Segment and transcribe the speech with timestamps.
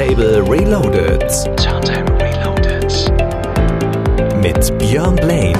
[0.00, 1.20] Turntable Reloaded.
[1.58, 2.90] Turntable Reloaded.
[4.40, 5.58] Mit Björn Blaine.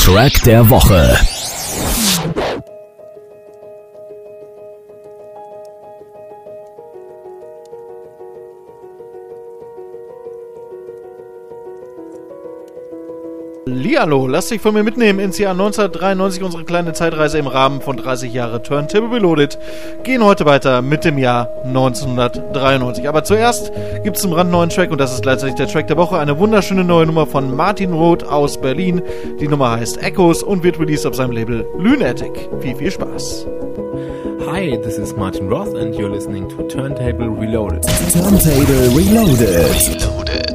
[0.00, 1.35] Track der Woche.
[13.86, 17.96] Hallihallo, lass dich von mir mitnehmen ins Jahr 1993, unsere kleine Zeitreise im Rahmen von
[17.96, 19.56] 30 Jahre Turntable Reloaded.
[20.02, 23.08] Gehen heute weiter mit dem Jahr 1993.
[23.08, 23.70] Aber zuerst
[24.02, 26.18] gibt es einen brandneuen Track und das ist gleichzeitig der Track der Woche.
[26.18, 29.02] Eine wunderschöne neue Nummer von Martin Roth aus Berlin.
[29.38, 32.48] Die Nummer heißt Echoes und wird released auf seinem Label Lunatic.
[32.62, 33.46] Viel, viel Spaß.
[34.50, 37.84] Hi, this is Martin Roth and you're listening to Turntable Reloaded.
[38.12, 39.48] Turntable Reloaded.
[39.48, 40.45] Reloaded.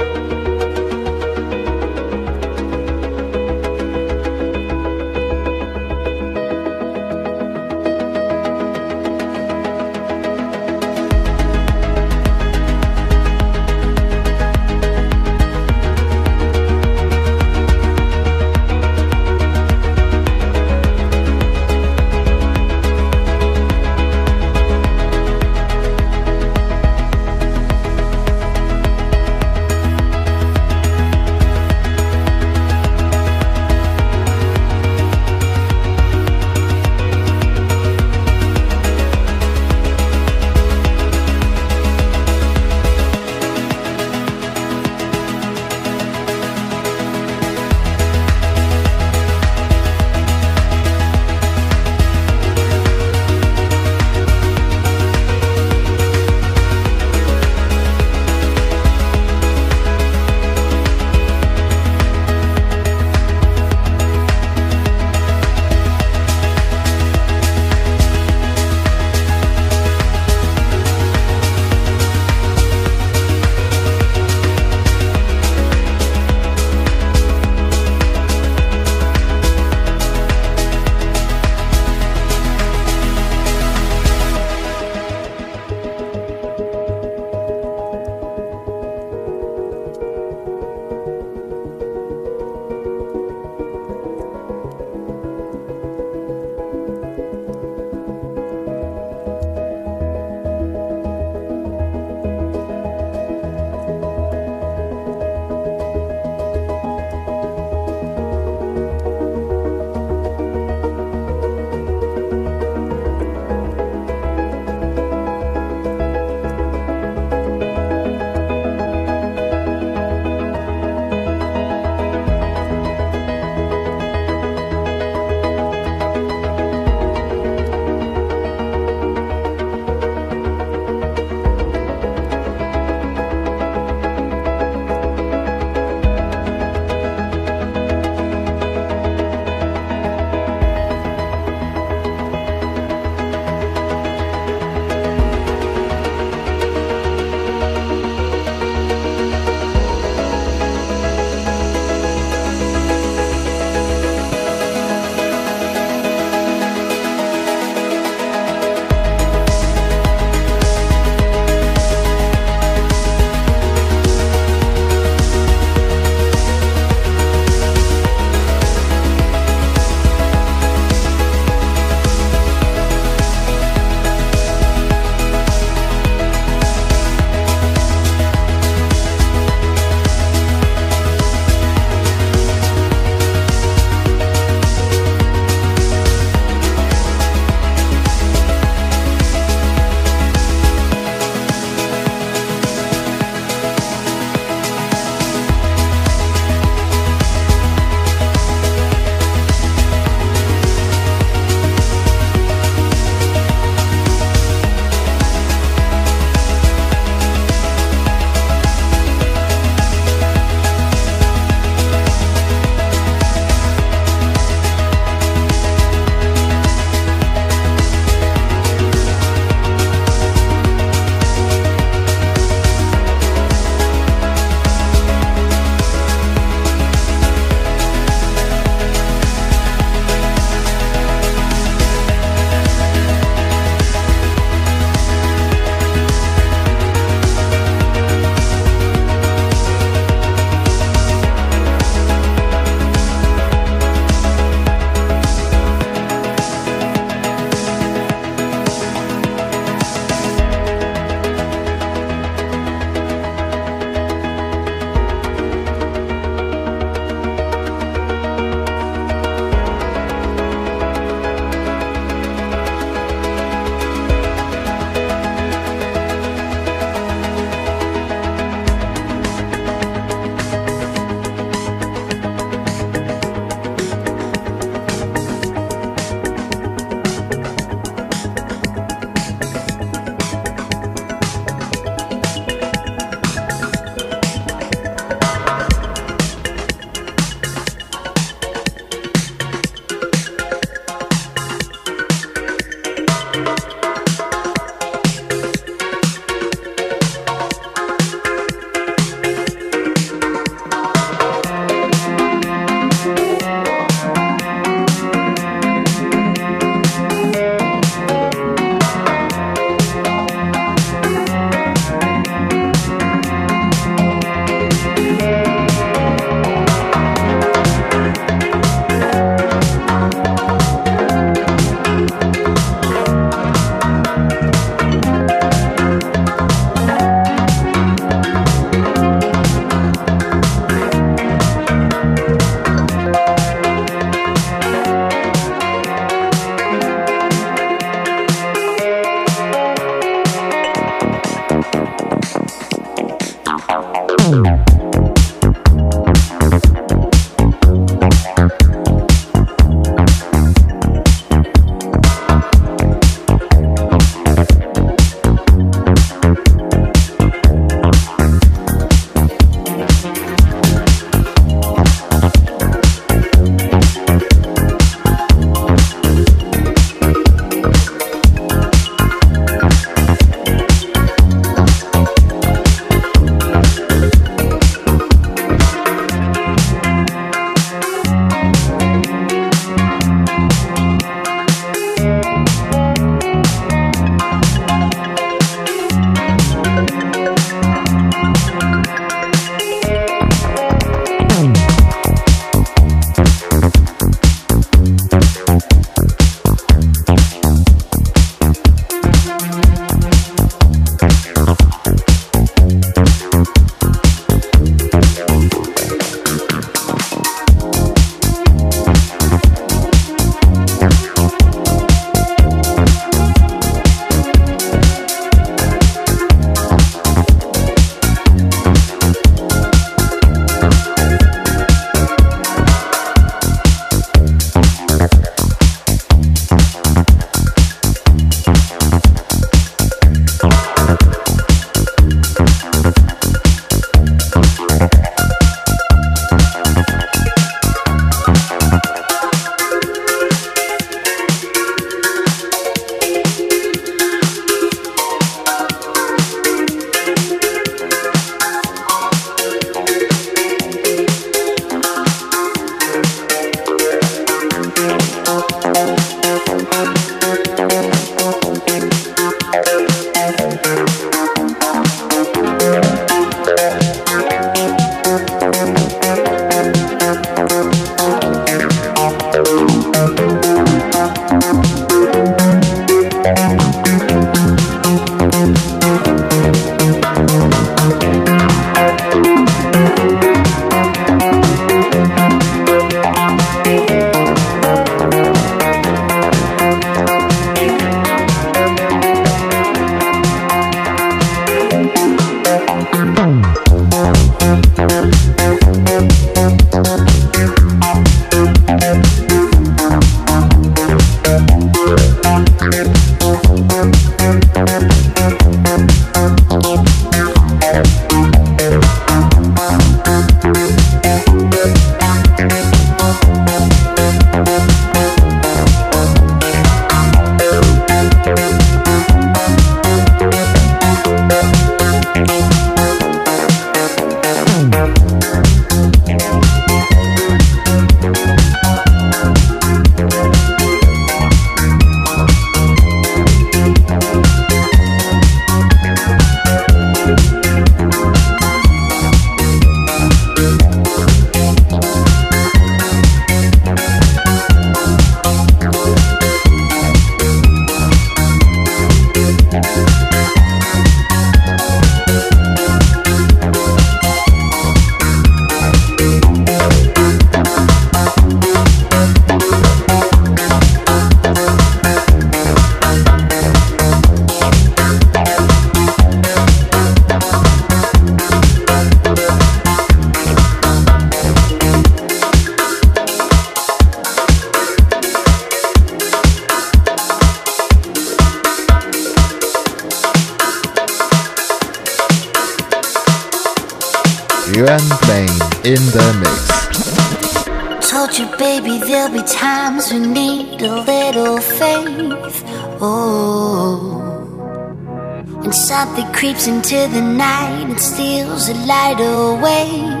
[596.21, 600.00] Creeps into the night and steals the light away.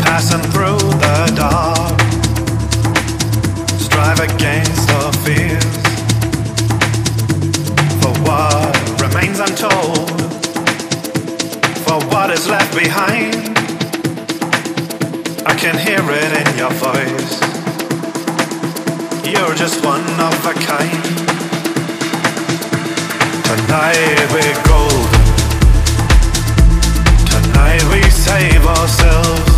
[0.00, 2.00] passing through the dark.
[3.80, 5.78] Strive against the fears
[8.00, 10.10] for what remains untold,
[11.84, 13.34] for what is left behind.
[15.46, 17.40] I can hear it in your voice.
[19.24, 21.04] You're just one of a kind.
[23.44, 25.17] Tonight we're golden.
[28.28, 29.52] save ourselves.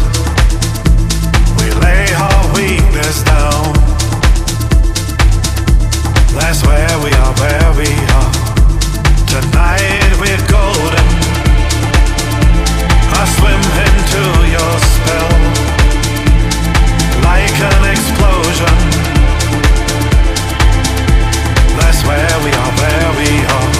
[1.58, 3.66] We lay our weakness down.
[6.38, 8.32] That's where we are, where we are.
[9.34, 11.06] Tonight we're golden.
[13.20, 14.22] I swim into
[14.54, 15.32] your spell
[17.28, 18.76] like an explosion.
[21.78, 23.79] That's where we are, where we are.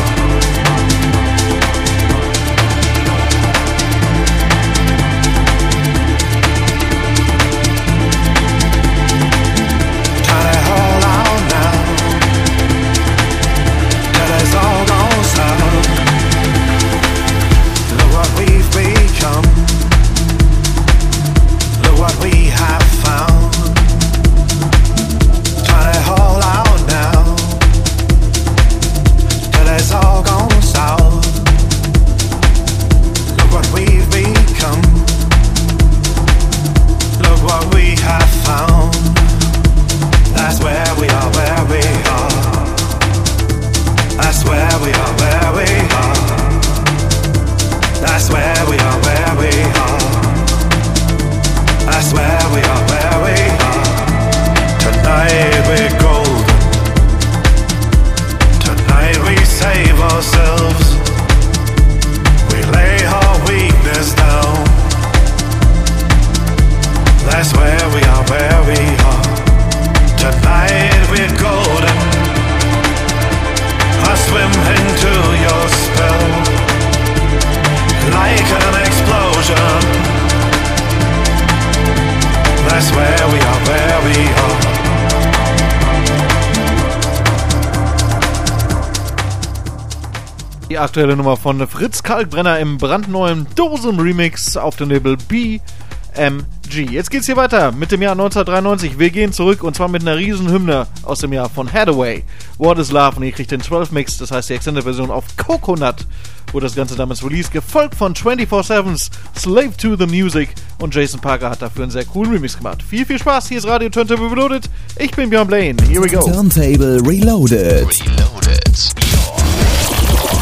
[90.80, 96.90] Aktuelle Nummer von Fritz Kalkbrenner im brandneuen Dosum Remix auf dem Label BMG.
[96.90, 98.98] Jetzt geht's hier weiter mit dem Jahr 1993.
[98.98, 102.24] Wir gehen zurück und zwar mit einer riesen Hymne aus dem Jahr von Hathaway.
[102.56, 103.16] What is Love?
[103.16, 106.06] Und ihr kriegt den 12 Mix, das heißt die Extended Version auf Coconut,
[106.52, 111.50] wo das Ganze damals released, gefolgt von 24-7's Slave to the Music und Jason Parker
[111.50, 112.82] hat dafür einen sehr coolen Remix gemacht.
[112.82, 114.70] Viel, viel Spaß, hier ist Radio Turntable Reloaded.
[114.98, 116.20] Ich bin Björn Blaine, here we go.
[116.20, 117.86] Turntable Reloaded.
[117.86, 119.09] Reloaded.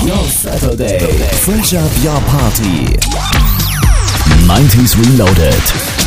[0.08, 0.98] Your Saturday.
[1.44, 2.96] Fresh up your party.
[4.46, 5.97] 90s Reloaded.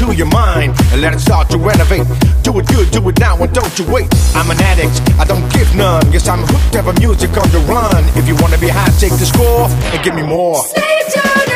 [0.00, 2.06] Into your mind and let it start to renovate.
[2.42, 4.08] Do it good, do it now, and don't you wait.
[4.34, 6.10] I'm an addict, I don't give none.
[6.12, 8.04] Yes, I'm hooked, ever music on the run.
[8.16, 10.62] If you wanna be high, take the score and give me more.
[10.64, 11.49] Stay to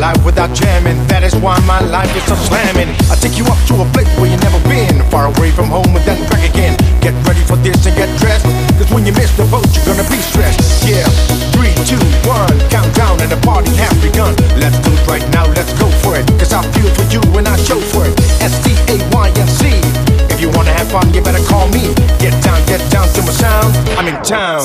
[0.00, 2.88] life without jamming, that is why my life is so slamming.
[3.12, 5.92] I take you up to a place where you've never been, far away from home
[5.92, 6.72] and then back again.
[7.04, 8.48] Get ready for this and get dressed,
[8.80, 10.88] cause when you miss the boat, you're gonna be stressed.
[10.88, 11.04] Yeah,
[11.52, 14.32] three, two, one, countdown, and the party has begun.
[14.56, 17.44] Let's do it right now, let's go for it, cause I feel for you and
[17.44, 18.16] I show for it.
[18.40, 19.68] S T A Y N C.
[20.32, 21.92] If you wanna have fun, you better call me.
[22.16, 23.76] Get down, get down to my sound.
[24.00, 24.64] I'm in town.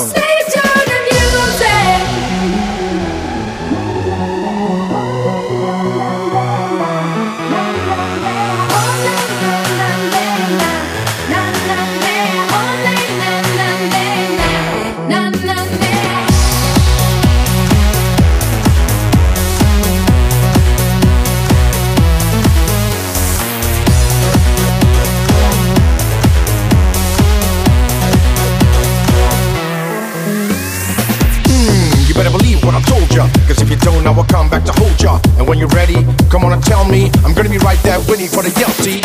[36.96, 37.12] Me.
[37.24, 39.02] I'm gonna be right there waiting for the yell, see?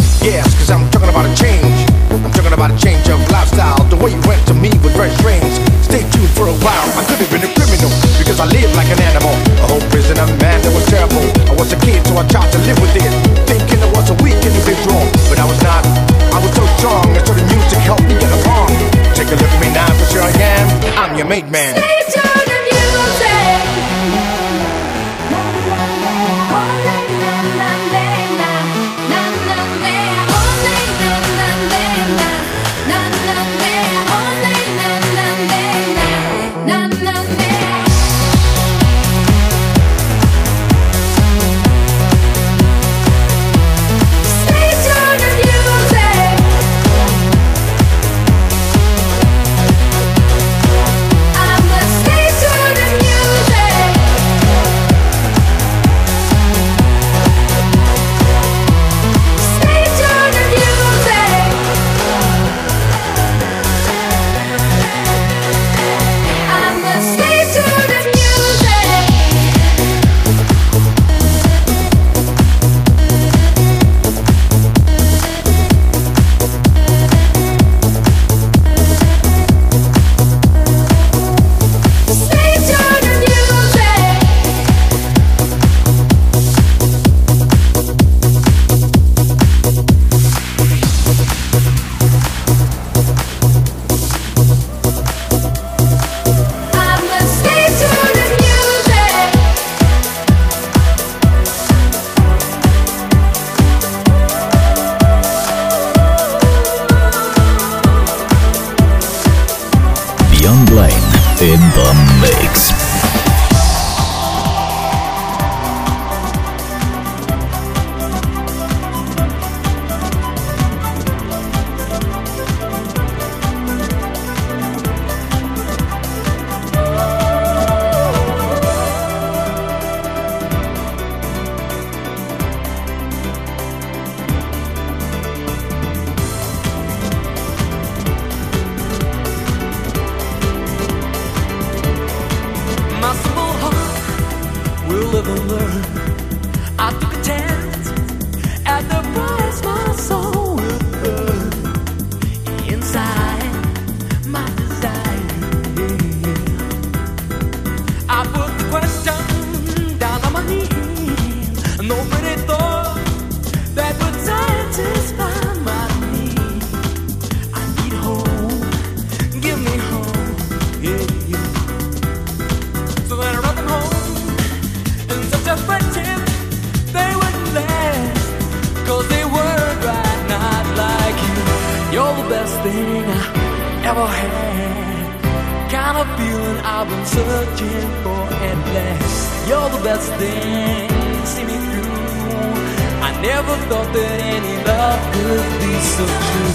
[190.11, 193.03] You're the best thing, see me through.
[193.03, 196.55] I never thought that any love could be so true.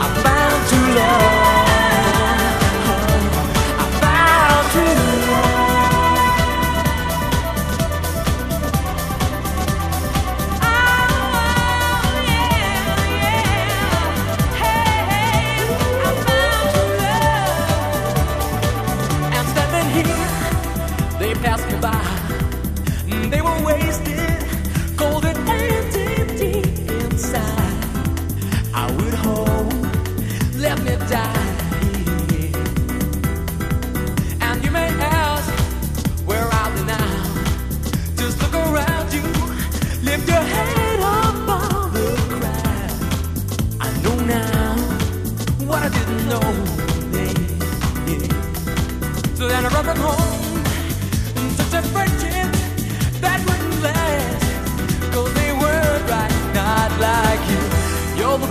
[0.00, 1.47] I found true love.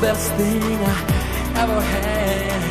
[0.02, 2.62] Best thing I ever had.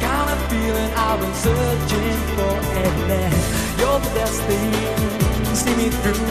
[0.00, 3.78] Kind of feeling I've been searching for at last.
[3.78, 4.72] You're the best thing,
[5.54, 6.24] see me through.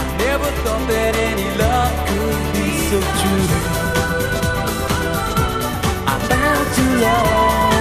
[0.00, 3.46] I never thought that any love could be so true.
[6.06, 7.79] I found true love.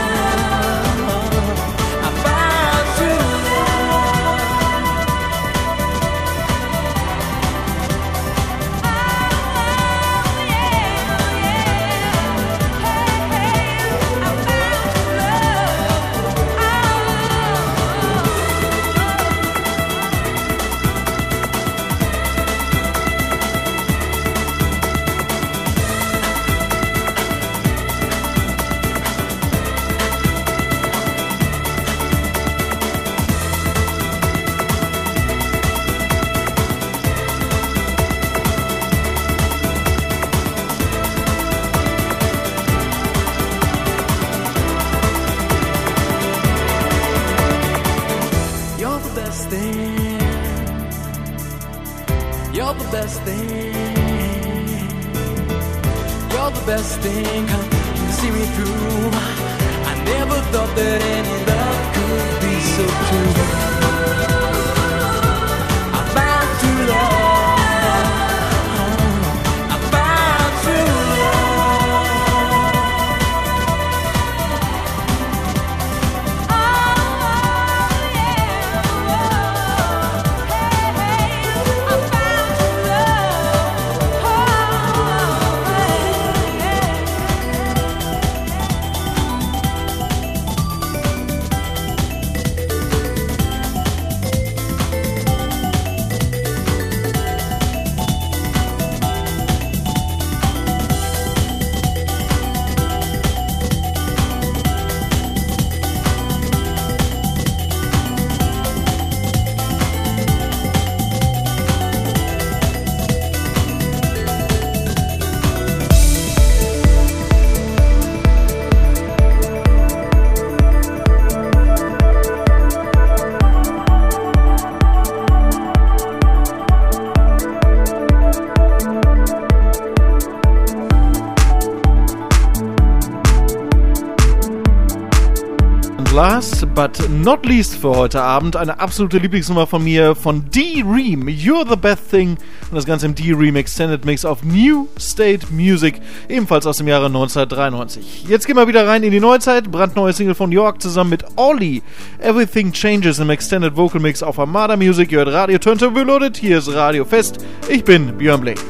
[136.80, 141.75] But not least für heute Abend eine absolute Lieblingsnummer von mir von D-Ream, You're the
[141.75, 142.38] Best Thing
[142.69, 146.00] und das Ganze im D-Ream Extended Mix auf New State Music,
[146.30, 148.23] ebenfalls aus dem Jahre 1993.
[148.30, 151.82] Jetzt gehen wir wieder rein in die Neuzeit, brandneue Single von York zusammen mit Ollie,
[152.21, 156.60] Everything Changes im Extended Vocal Mix auf Armada Music, ihr hört Radio Turntable Reloaded, hier
[156.60, 158.62] ist Radio Fest, ich bin Björn Blake.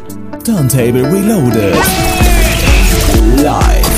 [0.44, 1.76] Turntable Reloaded.
[3.44, 3.89] Live.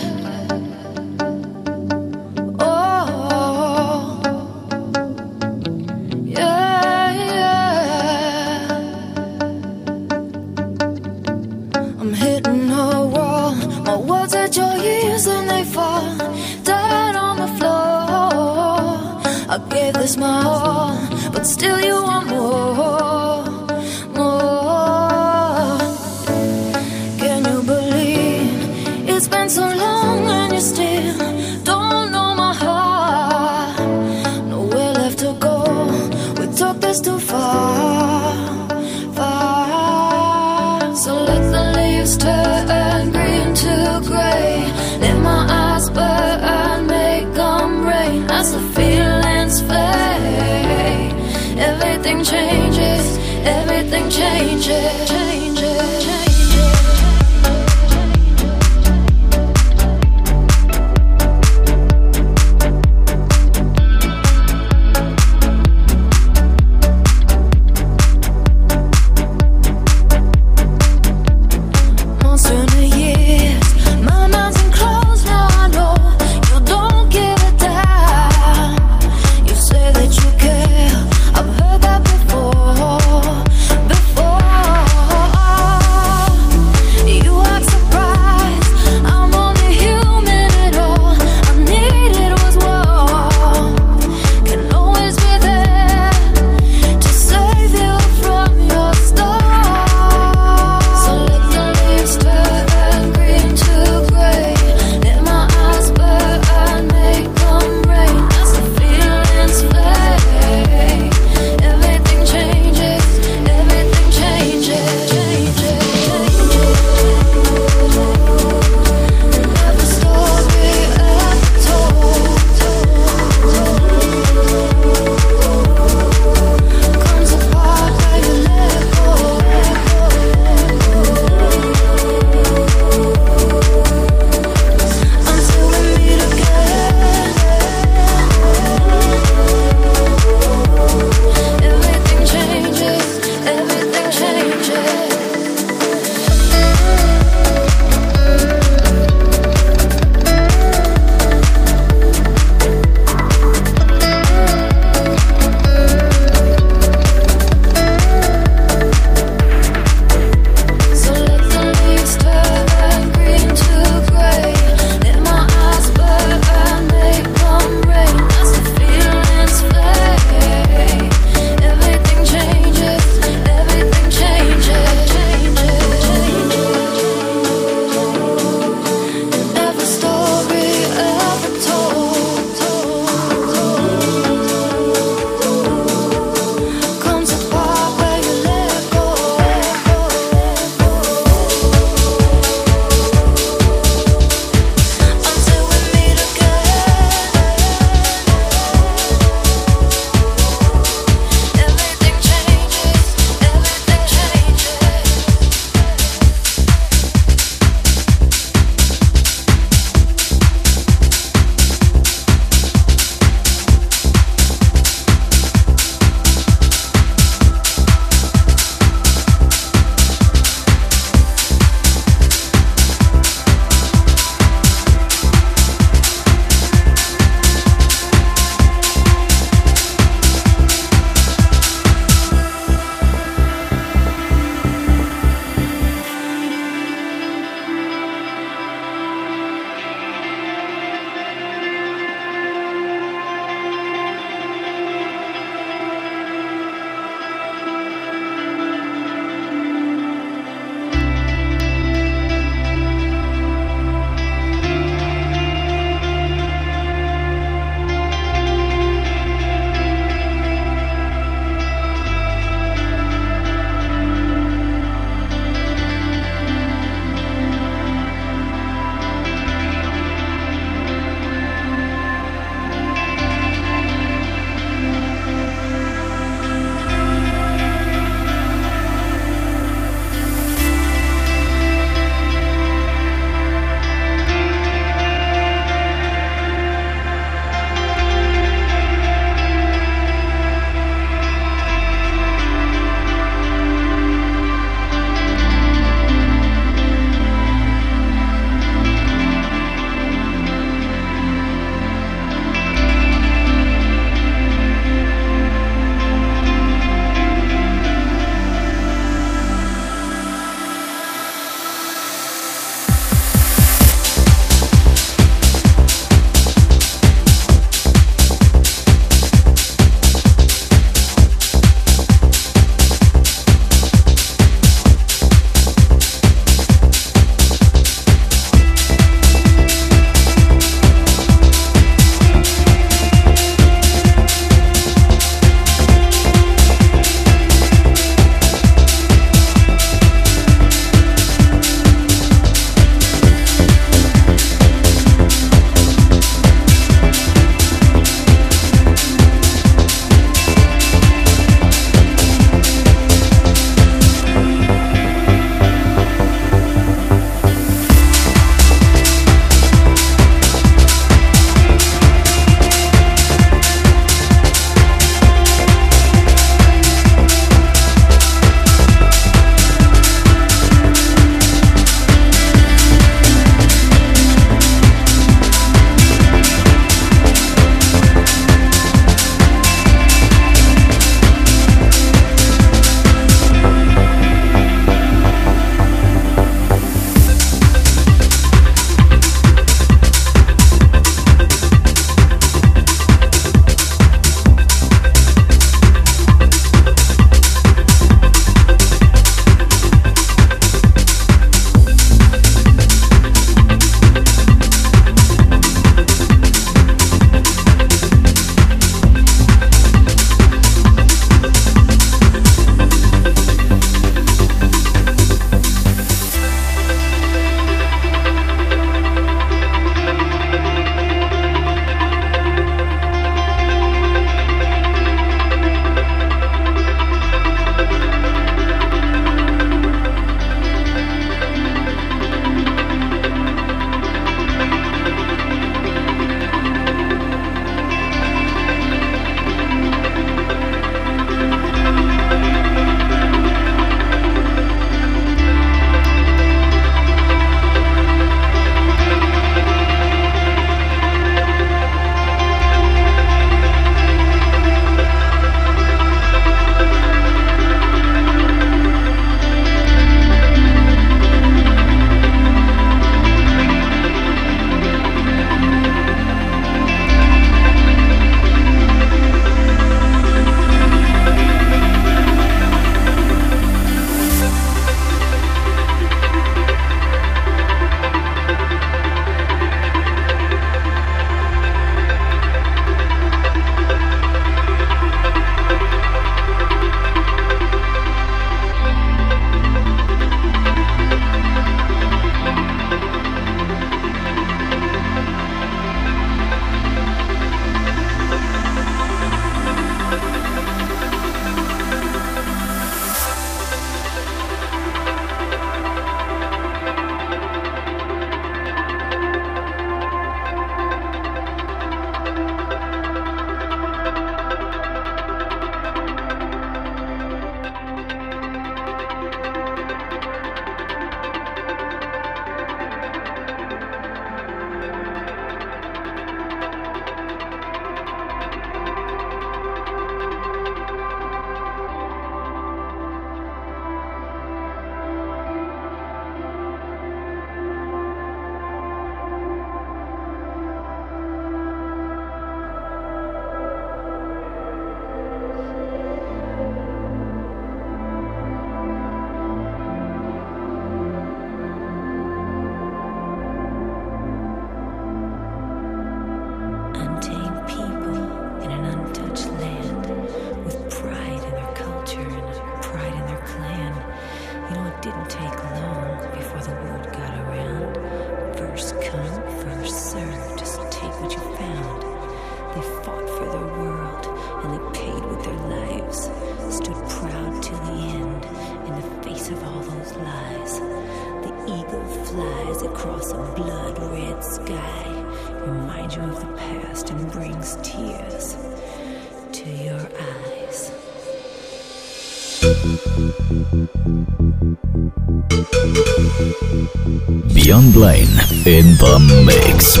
[597.76, 600.00] John Blaine in the Mix.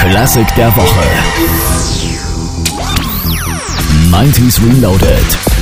[0.00, 1.04] Klassik der Woche.
[4.10, 5.53] 90s Reloaded.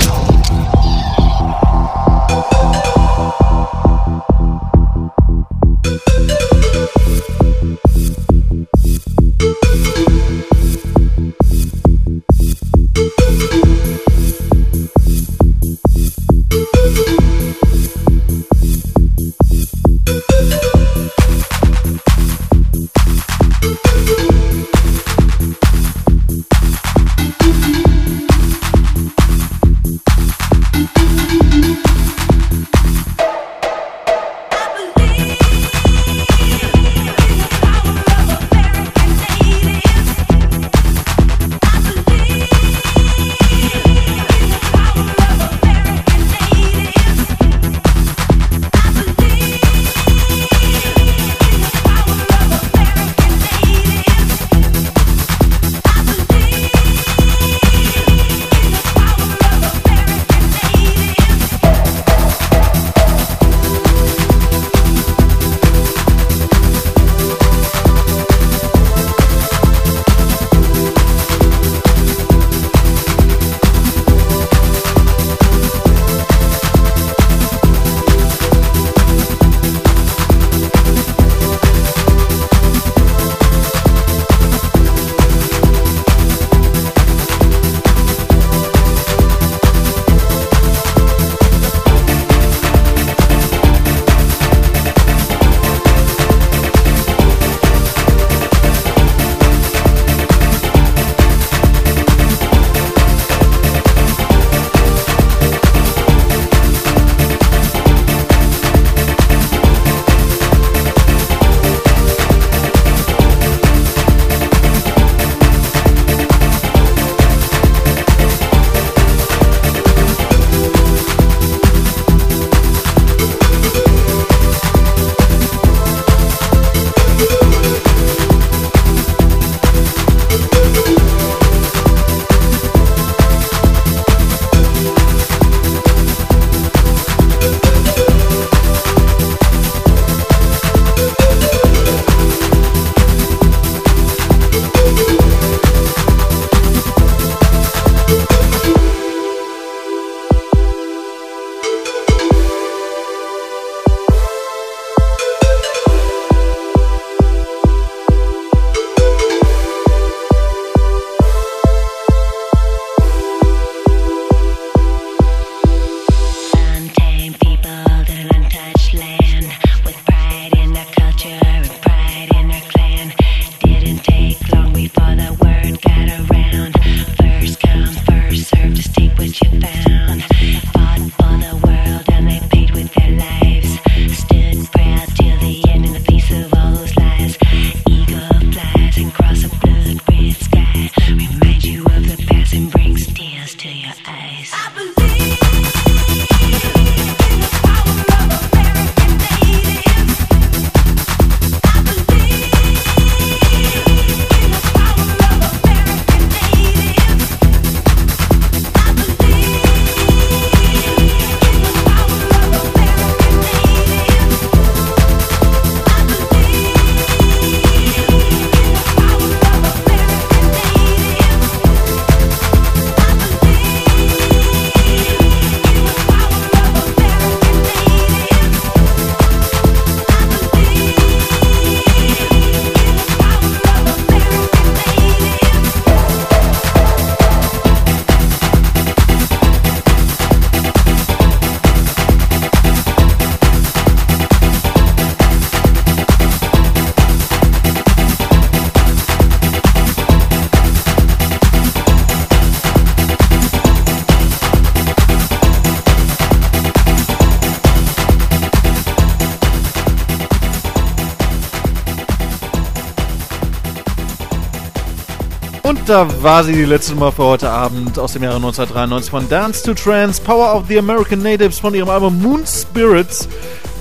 [265.86, 269.62] Da war sie die letzte Nummer für heute Abend aus dem Jahre 1993 von Dance
[269.62, 273.28] to Trance, Power of the American Natives von ihrem Album Moon Spirits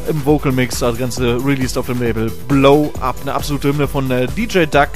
[0.08, 4.10] im Vocal Mix, das Ganze released auf dem Label Blow Up, eine absolute Hymne von
[4.10, 4.90] äh, DJ Duck.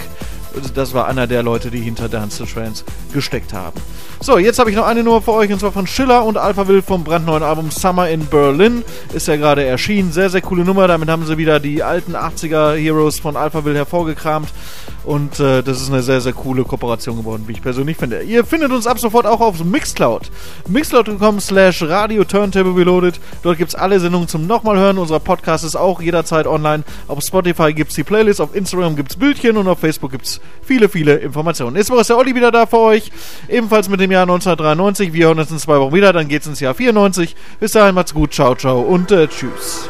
[0.73, 2.83] Das war einer der Leute, die hinter Dance to Trance
[3.13, 3.79] gesteckt haben.
[4.25, 6.81] So, jetzt habe ich noch eine Nummer für euch und zwar von Schiller und Alphaville
[6.81, 8.83] vom brandneuen Album Summer in Berlin.
[9.13, 10.11] Ist ja gerade erschienen.
[10.11, 10.87] Sehr, sehr coole Nummer.
[10.87, 14.49] Damit haben sie wieder die alten 80er Heroes von Alphaville hervorgekramt.
[15.03, 18.23] Und äh, das ist eine sehr, sehr coole Kooperation geworden, wie ich persönlich finde.
[18.23, 20.31] Ihr findet uns ab sofort auch auf Mixcloud.
[20.67, 23.19] Mixcloud.com slash Radio Turntable Reloaded.
[23.43, 24.97] Dort gibt es alle Sendungen zum nochmal hören.
[24.97, 26.83] Unser Podcast ist auch jederzeit online.
[27.07, 30.25] Auf Spotify gibt es die Playlist, auf Instagram gibt es Bildchen und auf Facebook gibt
[30.25, 31.73] es viele, viele Informationen.
[31.73, 33.11] Nächste Woche ist der Olli wieder da für euch.
[33.47, 35.11] Ebenfalls mit dem Jahr 1993.
[35.13, 36.13] Wir hören uns in zwei Wochen wieder.
[36.13, 37.35] Dann geht's ins Jahr 94.
[37.59, 38.33] Bis dahin macht's gut.
[38.33, 39.89] Ciao, ciao und äh, tschüss.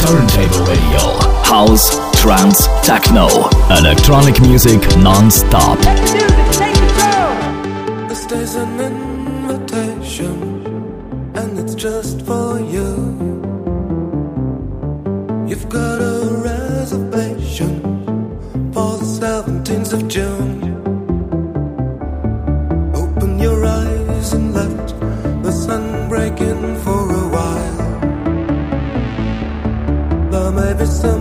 [0.00, 1.18] Turntable Radio.
[1.44, 3.50] House, trance, techno.
[3.70, 5.78] Electronic music non-stop.
[8.08, 10.32] This day's an invitation,
[11.34, 13.12] and it's just for you.
[15.46, 17.82] You've got a reservation
[18.72, 20.55] for the 17th of June.
[30.86, 31.15] for so